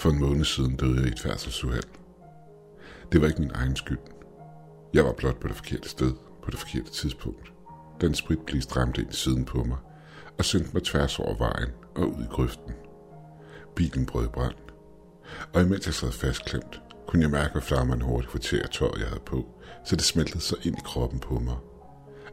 [0.00, 1.90] For en måned siden døde jeg i et færdselsuheld.
[3.12, 3.98] Det var ikke min egen skyld.
[4.94, 6.12] Jeg var blot på det forkerte sted,
[6.42, 7.52] på det forkerte tidspunkt.
[8.00, 9.76] Den spritplis ramte ind i siden på mig
[10.38, 12.72] og sendte mig tværs over vejen og ud i grøften.
[13.76, 14.54] Bilen brød i brand.
[15.54, 19.22] Og imens jeg sad fastklemt, kunne jeg mærke, at flammerne hurtigt fortærer tøjet, jeg havde
[19.26, 19.46] på,
[19.84, 21.56] så det smeltede sig ind i kroppen på mig.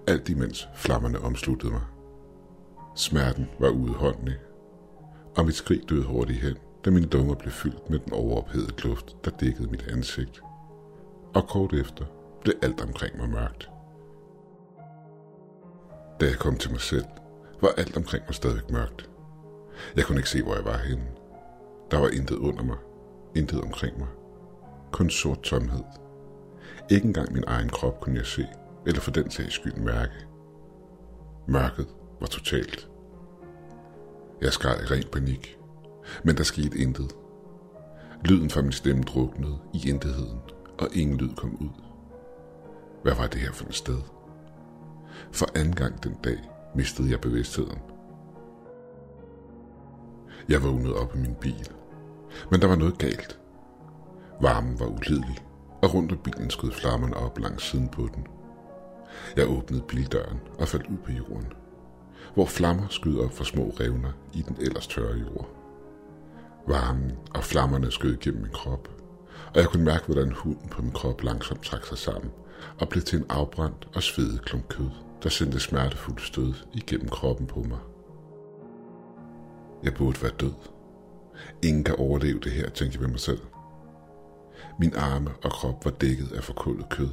[0.08, 1.86] Alt imens flammerne omsluttede mig.
[2.96, 4.38] Smerten var uudholdelig,
[5.36, 9.26] og mit skrig døde hurtigt hen, da mine dunger blev fyldt med den overophedede luft,
[9.26, 10.42] der dækkede mit ansigt.
[11.34, 12.06] Og kort efter
[12.42, 13.70] blev alt omkring mig mørkt.
[16.20, 17.06] Da jeg kom til mig selv,
[17.62, 19.10] var alt omkring mig stadig mørkt.
[19.96, 21.08] Jeg kunne ikke se, hvor jeg var henne.
[21.92, 22.78] Der var intet under mig,
[23.36, 24.08] intet omkring mig.
[24.92, 25.84] Kun sort tomhed.
[26.90, 28.48] Ikke engang min egen krop kunne jeg se,
[28.86, 30.28] eller for den sags skyld mærke.
[31.48, 31.88] Mørket
[32.20, 32.90] var totalt.
[34.42, 35.57] Jeg skreg i ren panik,
[36.24, 37.16] men der skete intet.
[38.26, 40.40] Lyden fra min stemme druknede i intetheden,
[40.78, 41.82] og ingen lyd kom ud.
[43.04, 43.98] Hvad var det her for et sted?
[45.32, 46.38] For anden gang den dag
[46.76, 47.78] mistede jeg bevidstheden.
[50.50, 51.72] Jeg vågnede op i min bil,
[52.52, 53.40] men der var noget galt.
[54.42, 55.38] Varmen var ulidelig,
[55.82, 58.28] og rundt om bilen skød flammerne op langs siden på den.
[59.36, 61.54] Jeg åbnede bildøren og faldt ud på jorden,
[62.34, 65.57] hvor flammer skød op fra små revner i den ellers tørre jord.
[66.68, 68.90] Varmen og flammerne skød gennem min krop,
[69.54, 72.32] og jeg kunne mærke, hvordan huden på min krop langsomt trak sig sammen
[72.80, 74.90] og blev til en afbrændt og svedet klump kød,
[75.24, 77.80] der sendte smertefuldt stød igennem kroppen på mig.
[79.84, 80.54] Jeg burde være død.
[81.64, 83.42] Ingen kan overleve det her, tænkte jeg ved mig selv.
[84.80, 87.12] Min arme og krop var dækket af forkullet kød,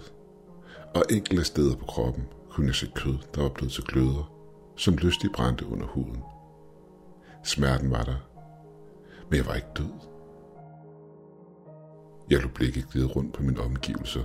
[0.95, 4.33] og enkelte steder på kroppen kunne jeg se kød, der var blevet til gløder,
[4.77, 6.23] som lystigt brændte under huden.
[7.45, 8.34] Smerten var der,
[9.31, 9.93] men jeg var ikke død.
[12.31, 14.25] Jeg lå blikket glide rundt på mine omgivelser.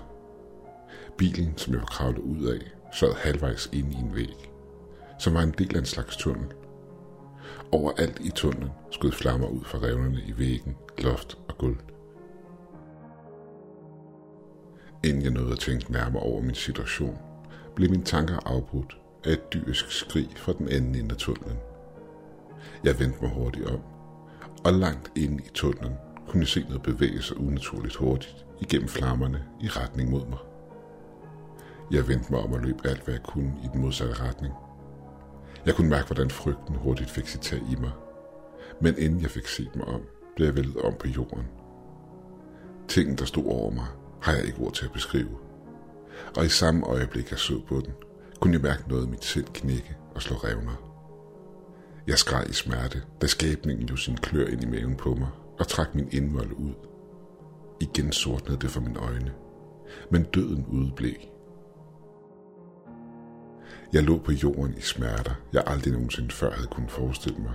[1.17, 2.59] Bilen, som jeg var kravlet ud af,
[2.93, 4.51] sad halvvejs ind i en væg,
[5.19, 6.47] som var en del af en slags tunnel.
[7.71, 11.77] Overalt i tunnelen skød flammer ud fra revnerne i væggen, loft og gulv.
[15.03, 17.17] Inden jeg nåede at tænke nærmere over min situation,
[17.75, 21.57] blev mine tanker afbrudt af et dyrisk skrig fra den anden ende af tunnelen.
[22.83, 23.79] Jeg vendte mig hurtigt om,
[24.65, 25.93] og langt inde i tunnelen
[26.27, 30.39] kunne jeg se noget bevæge sig unaturligt hurtigt igennem flammerne i retning mod mig.
[31.91, 34.53] Jeg vendte mig om og løb alt, hvad jeg kunne i den modsatte retning.
[35.65, 37.91] Jeg kunne mærke, hvordan frygten hurtigt fik sit tag i mig.
[38.81, 40.01] Men inden jeg fik set mig om,
[40.35, 41.47] blev jeg væltet om på jorden.
[42.87, 43.85] Tingen, der stod over mig,
[44.21, 45.37] har jeg ikke ord til at beskrive.
[46.37, 47.93] Og i samme øjeblik, jeg så på den,
[48.39, 50.88] kunne jeg mærke noget af mit sind knække og slå revner.
[52.09, 55.27] Jeg skreg i smerte, da skabningen lå sin klør ind i maven på mig
[55.59, 56.73] og trak min indvold ud.
[57.81, 59.31] Igen sortnede det for mine øjne,
[60.11, 61.15] men døden udeblev.
[63.93, 67.53] Jeg lå på jorden i smerter, jeg aldrig nogensinde før havde kunnet forestille mig.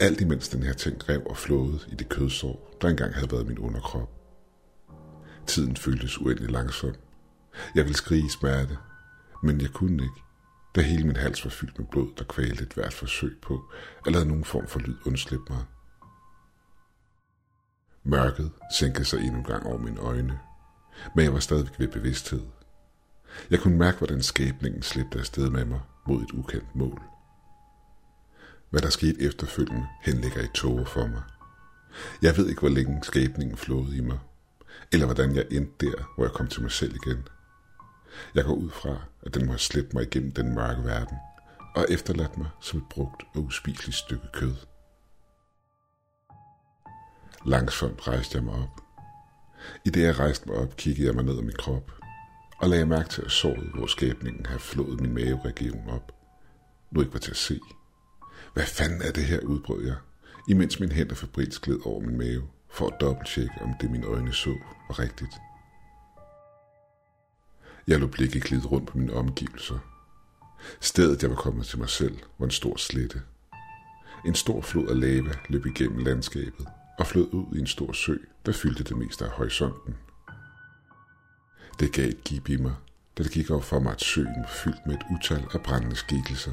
[0.00, 3.46] Alt imens den her ting rev og flåede i det kødsår, der engang havde været
[3.46, 4.10] min underkrop.
[5.46, 6.94] Tiden føltes uendelig langsom.
[7.74, 8.76] Jeg ville skrige i smerte,
[9.42, 10.20] men jeg kunne ikke,
[10.74, 13.72] da hele min hals var fyldt med blod, der kvalte et hvert forsøg på
[14.06, 15.64] at lade nogen form for lyd undslippe mig.
[18.04, 20.38] Mørket sænkede sig endnu en gang over mine øjne,
[21.14, 22.42] men jeg var stadigvæk ved bevidsthed.
[23.50, 27.02] Jeg kunne mærke, hvordan skæbningen slæbte afsted med mig mod et ukendt mål.
[28.70, 31.22] Hvad der skete efterfølgende, henlægger i tåger for mig.
[32.22, 34.18] Jeg ved ikke, hvor længe skæbningen flåede i mig,
[34.92, 37.28] eller hvordan jeg endte der, hvor jeg kom til mig selv igen.
[38.34, 41.16] Jeg går ud fra, at den må have slæbt mig igennem den mørke verden,
[41.74, 44.54] og efterladt mig som et brugt og uspiseligt stykke kød.
[47.46, 48.80] Langsomt rejste jeg mig op.
[49.84, 51.92] I det jeg rejste mig op, kiggede jeg mig ned ad min krop,
[52.60, 56.12] og lagde mærke til, at såret, hvor skæbningen havde flået min maveregion op,
[56.90, 57.60] nu ikke var til at se.
[58.54, 59.96] Hvad fanden er det her, udbrød jeg,
[60.48, 64.32] imens min hænder febrilsk gled over min mave, for at dobbelttjekke, om det mine øjne
[64.32, 64.50] så
[64.88, 65.34] var rigtigt.
[67.86, 69.78] Jeg lå blikket glide rundt på mine omgivelser.
[70.80, 73.22] Stedet, jeg var kommet til mig selv, var en stor slette.
[74.24, 76.66] En stor flod af lava løb igennem landskabet
[76.98, 78.16] og flød ud i en stor sø,
[78.46, 79.96] der fyldte det meste af horisonten.
[81.80, 82.74] Det gav et gib i mig,
[83.18, 85.96] da det gik op for mig, at søen var fyldt med et utal af brændende
[85.96, 86.52] skikkelser,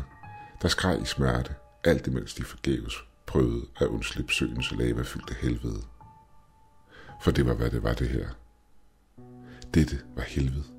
[0.61, 2.95] der skreg i smerte, alt imens de forgæves
[3.25, 5.83] prøvede at undslippe søens lavafyldte helvede.
[7.21, 8.27] For det var, hvad det var det her.
[9.73, 10.76] Dette var helvede.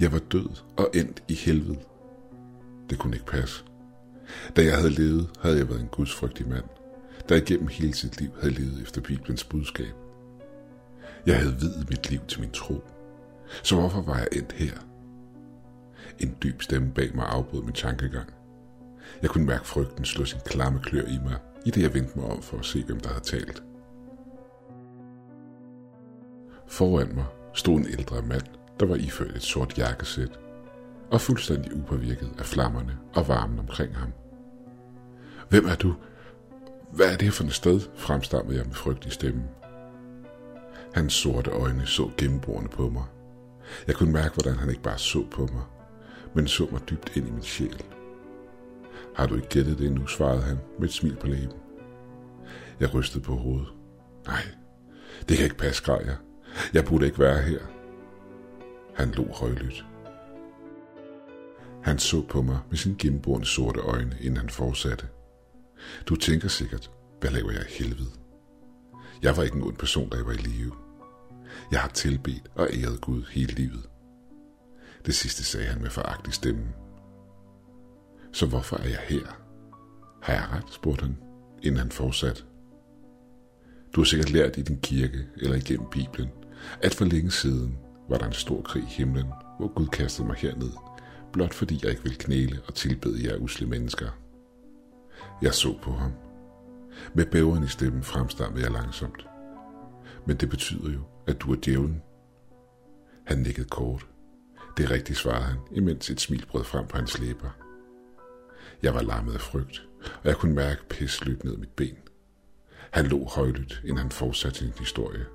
[0.00, 1.78] Jeg var død og endt i helvede.
[2.90, 3.64] Det kunne ikke passe.
[4.56, 6.64] Da jeg havde levet, havde jeg været en gudsfrygtig mand,
[7.28, 9.94] der igennem hele sit liv havde levet efter Bibelens budskab.
[11.26, 12.84] Jeg havde videt mit liv til min tro.
[13.62, 14.72] Så hvorfor var jeg endt her?
[16.18, 18.28] En dyb stemme bag mig afbrød min tankegang.
[19.22, 21.36] Jeg kunne mærke frygten slå sin klamme klør i mig,
[21.66, 23.62] i det jeg vendte mig om for at se, hvem der havde talt.
[26.66, 30.38] Foran mig stod en ældre mand, der var iført et sort jakkesæt
[31.10, 34.12] og fuldstændig upåvirket af flammerne og varmen omkring ham.
[35.48, 35.94] Hvem er du?
[36.92, 37.80] Hvad er det for et sted?
[37.94, 39.44] fremstammede jeg med frygt i stemmen.
[40.94, 43.04] Hans sorte øjne så gennemborende på mig.
[43.86, 45.62] Jeg kunne mærke, hvordan han ikke bare så på mig,
[46.34, 47.84] men så mig dybt ind i min sjæl.
[49.14, 51.56] Har du ikke gættet det endnu, svarede han med et smil på læben.
[52.80, 53.68] Jeg rystede på hovedet.
[54.26, 54.42] Nej,
[55.28, 56.16] det kan ikke passe, grej jeg.
[56.74, 57.58] Jeg burde ikke være her.
[58.98, 59.86] Han lå højlydt.
[61.82, 65.06] Han så på mig med sine gennemborende sorte øjne, inden han fortsatte.
[66.06, 66.90] Du tænker sikkert,
[67.20, 68.10] hvad laver jeg i helvede?
[69.22, 70.72] Jeg var ikke en ond person, da jeg var i live.
[71.72, 73.88] Jeg har tilbedt og æret Gud hele livet.
[75.06, 76.66] Det sidste sagde han med foragtig stemme.
[78.32, 79.40] Så hvorfor er jeg her?
[80.22, 81.16] Har jeg ret, spurgte han,
[81.62, 82.42] inden han fortsatte.
[83.94, 86.28] Du har sikkert lært i din kirke eller igennem Bibelen,
[86.82, 89.26] at for længe siden var der en stor krig i himlen,
[89.58, 90.70] hvor Gud kastede mig herned,
[91.32, 94.08] blot fordi jeg ikke ville knæle og tilbede jer usle mennesker.
[95.42, 96.12] Jeg så på ham.
[97.14, 99.26] Med bæveren i stemmen fremstammede jeg langsomt.
[100.26, 102.02] Men det betyder jo, at du er djævlen.
[103.26, 104.06] Han nikkede kort.
[104.76, 107.50] Det er rigtigt, svarede han, imens et smil brød frem på hans læber.
[108.82, 109.86] Jeg var lammet af frygt,
[110.22, 111.98] og jeg kunne mærke pis løb ned mit ben.
[112.90, 115.26] Han lå højlydt, inden han fortsatte sin historie.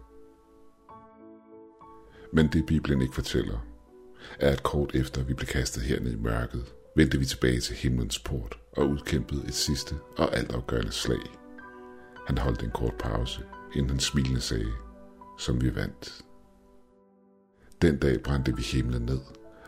[2.34, 3.66] Men det Bibelen ikke fortæller,
[4.40, 8.20] er at kort efter vi blev kastet herned i mørket, vendte vi tilbage til himlens
[8.20, 11.22] port og udkæmpede et sidste og altafgørende slag.
[12.28, 13.42] Han holdt en kort pause,
[13.76, 14.74] inden han smilende sagde,
[15.40, 16.22] som vi vandt.
[17.82, 19.22] Den dag brændte vi himlen ned,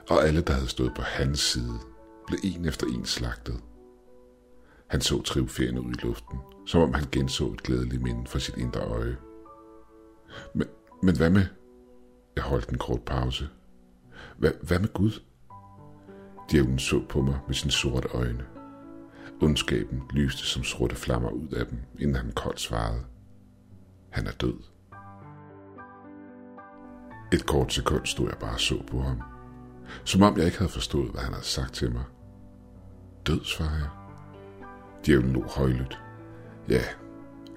[0.10, 1.80] og alle, der havde stået på hans side,
[2.28, 3.60] blev en efter en slagtet.
[4.88, 8.58] Han så triumferende ud i luften, som om han genså et glædeligt minde for sit
[8.58, 9.18] indre øje.
[10.54, 10.68] Men,
[11.04, 11.46] men hvad med?
[12.36, 13.50] Jeg holdt en kort pause.
[14.38, 15.12] Hvad, hvad med Gud?
[16.52, 18.46] Djævlen så på mig med sine sorte øjne.
[19.42, 23.04] Ondskaben lyste som sorte flammer ud af dem, inden han koldt svarede.
[24.10, 24.58] Han er død.
[27.34, 29.22] Et kort sekund stod jeg bare og så på ham.
[30.04, 32.04] Som om jeg ikke havde forstået, hvad han havde sagt til mig.
[33.28, 33.90] Død, svarede jeg.
[35.06, 36.00] Djævlen lå højlydt.
[36.70, 36.82] Ja,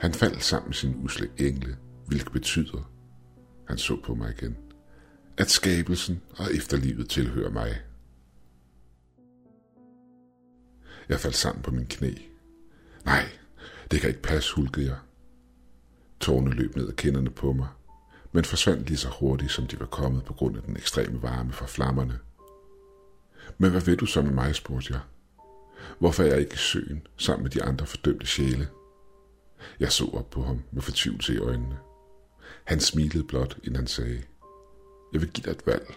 [0.00, 1.76] han faldt sammen med sin usle engle,
[2.06, 2.90] hvilket betyder,
[3.68, 4.56] han så på mig igen,
[5.38, 7.82] at skabelsen og efterlivet tilhører mig.
[11.08, 12.14] Jeg faldt sammen på min knæ.
[13.04, 13.28] Nej,
[13.90, 14.96] det kan ikke passe, hulkede jeg.
[16.20, 17.68] Tårne løb ned ad kinderne på mig,
[18.32, 21.52] men forsvandt lige så hurtigt, som de var kommet på grund af den ekstreme varme
[21.52, 22.18] fra flammerne.
[23.58, 25.00] Men hvad ved du så med mig, spurgte jeg.
[25.98, 28.68] Hvorfor er jeg ikke i søen sammen med de andre fordømte sjæle?
[29.80, 31.78] Jeg så op på ham med fortvivlelse i øjnene.
[32.64, 34.22] Han smilede blot, inden han sagde,
[35.12, 35.94] jeg vil give dig et valg.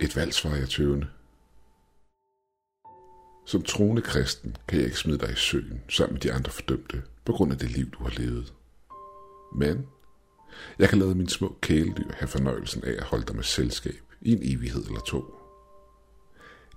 [0.00, 1.08] Et valg, svarer jeg tøvende.
[3.46, 7.02] Som troende kristen kan jeg ikke smide dig i søen sammen med de andre fordømte
[7.24, 8.54] på grund af det liv, du har levet.
[9.54, 9.86] Men
[10.78, 14.32] jeg kan lade mine små kæledyr have fornøjelsen af at holde dig med selskab i
[14.32, 15.34] en evighed eller to.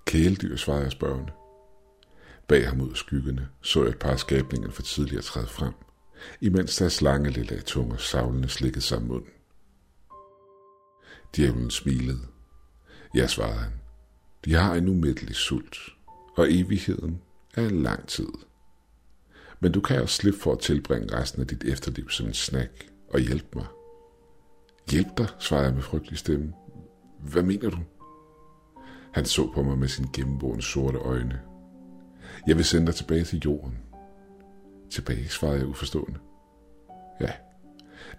[0.05, 1.31] Kæledyr, svarer jeg spørgende.
[2.47, 5.73] Bag ham ud af skyggerne så jeg et par skabninger for tidligere træde frem,
[6.41, 9.40] imens deres lange lille tunger savlende slikkede sig munden.
[11.35, 12.19] Djævlen smilede.
[13.15, 13.71] Ja, svarede han.
[14.45, 15.77] De har en umættelig sult,
[16.37, 17.21] og evigheden
[17.53, 18.27] er en lang tid.
[19.59, 22.69] Men du kan også slippe for at tilbringe resten af dit efterliv som en snak
[23.09, 23.65] og hjælpe mig.
[24.91, 26.53] Hjælp dig, svarede jeg med frygtelig stemme.
[27.19, 27.77] Hvad mener du?
[29.13, 31.41] Han så på mig med sine gennemboende sorte øjne.
[32.47, 33.77] Jeg vil sende dig tilbage til jorden.
[34.89, 36.19] Tilbage, svarede jeg uforstående.
[37.21, 37.31] Ja,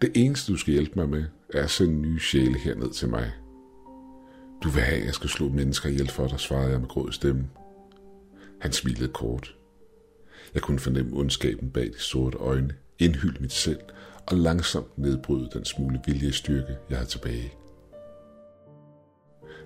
[0.02, 1.24] det eneste du skal hjælpe mig med,
[1.54, 3.32] er at sende nye sjæle herned til mig.
[4.62, 7.12] Du vil have, at jeg skal slå mennesker ihjel for dig, svarede jeg med gråd
[7.12, 7.48] stemme.
[8.60, 9.54] Han smilede kort.
[10.54, 13.80] Jeg kunne fornemme ondskaben bag de sorte øjne, indhylde mit selv
[14.26, 17.52] og langsomt nedbryde den smule viljestyrke, jeg havde tilbage.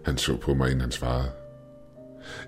[0.05, 1.31] Han så på mig, inden han svarede.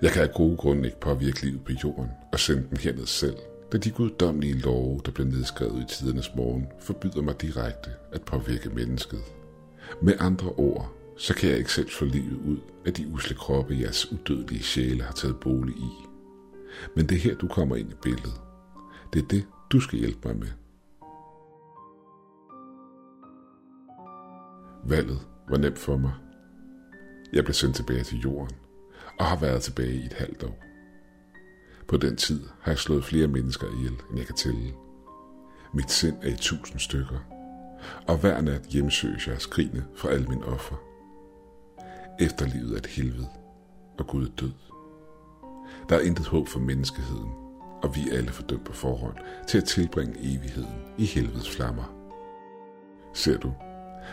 [0.01, 3.37] Jeg kan af gode grunde ikke påvirke livet på jorden og sende den herned selv,
[3.71, 8.69] da de guddommelige love, der blev nedskrevet i tidernes morgen, forbyder mig direkte at påvirke
[8.69, 9.19] mennesket.
[10.01, 13.79] Med andre ord, så kan jeg ikke selv få livet ud af de usle kroppe,
[13.79, 15.89] jeres udødelige sjæle har taget bolig i.
[16.95, 18.41] Men det er her, du kommer ind i billedet.
[19.13, 20.47] Det er det, du skal hjælpe mig med.
[24.85, 26.13] Valget var nemt for mig.
[27.33, 28.55] Jeg blev sendt tilbage til jorden,
[29.19, 30.68] og har været tilbage i et halvt år.
[31.89, 34.73] På den tid har jeg slået flere mennesker ihjel, end jeg kan tælle.
[35.73, 37.19] Mit sind er i tusind stykker,
[38.07, 40.75] og hver nat hjemsøges jeg skrigende fra alle mine offer.
[42.19, 43.27] Efterlivet er et helvede,
[43.99, 44.51] og Gud er død.
[45.89, 47.29] Der er intet håb for menneskeheden,
[47.83, 49.15] og vi er alle fordømt på forhånd
[49.47, 51.93] til at tilbringe evigheden i helvedes flammer.
[53.13, 53.53] Ser du,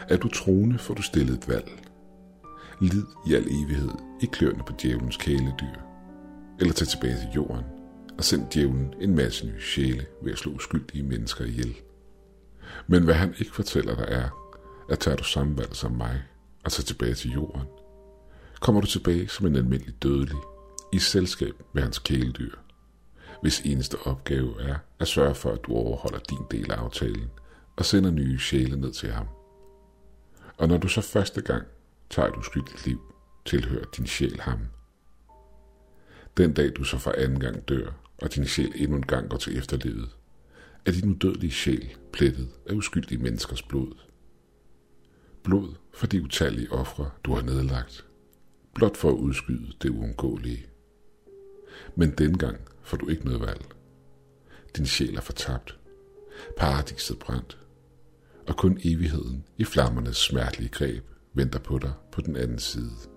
[0.08, 1.82] er du troende, får du stillet et valg.
[2.80, 3.90] Lid i al evighed
[4.20, 5.85] i kløerne på djævelens kæledyr,
[6.60, 7.64] eller tage tilbage til jorden
[8.18, 11.76] og send djævlen en masse nye sjæle ved at slå uskyldige mennesker ihjel.
[12.86, 14.28] Men hvad han ikke fortæller dig er,
[14.90, 16.22] at tager du samme valg som mig
[16.64, 17.66] og tager tilbage til jorden,
[18.60, 20.36] kommer du tilbage som en almindelig dødelig,
[20.92, 22.56] i selskab med hans kæledyr,
[23.42, 27.30] hvis eneste opgave er at sørge for, at du overholder din del af aftalen
[27.76, 29.26] og sender nye sjæle ned til ham.
[30.56, 31.66] Og når du så første gang
[32.10, 33.00] tager et uskyldigt liv,
[33.44, 34.58] tilhører din sjæl ham.
[36.36, 39.36] Den dag du så for anden gang dør, og din sjæl endnu en gang går
[39.36, 40.08] til efterlivet,
[40.86, 43.92] er din udødelige sjæl plettet af uskyldige menneskers blod.
[45.42, 48.06] Blod for de utallige ofre, du har nedlagt,
[48.74, 50.66] blot for at udskyde det uundgåelige.
[51.94, 53.64] Men dengang får du ikke noget valg.
[54.76, 55.78] Din sjæl er fortabt.
[56.56, 57.58] Paradiset brændt.
[58.46, 63.15] Og kun evigheden i flammernes smertelige greb venter på dig på den anden side.